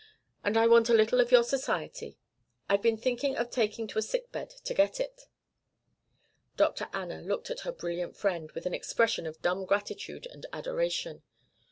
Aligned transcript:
And 0.43 0.57
I 0.57 0.65
want 0.65 0.89
a 0.89 0.95
little 0.95 1.21
of 1.21 1.31
your 1.31 1.43
society. 1.43 2.17
I've 2.67 2.81
been 2.81 2.97
thinking 2.97 3.35
of 3.37 3.51
taking 3.51 3.85
to 3.85 3.99
a 3.99 4.01
sick 4.01 4.31
bed 4.31 4.49
to 4.49 4.73
get 4.73 4.99
it." 4.99 5.27
Dr. 6.57 6.89
Anna 6.91 7.21
looked 7.21 7.51
at 7.51 7.59
her 7.59 7.71
brilliant 7.71 8.17
friend 8.17 8.51
with 8.53 8.65
an 8.65 8.73
expression 8.73 9.27
of 9.27 9.43
dumb 9.43 9.63
gratitude 9.65 10.25
and 10.31 10.43
adoration. 10.51 11.21